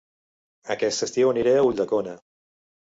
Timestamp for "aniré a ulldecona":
1.35-2.19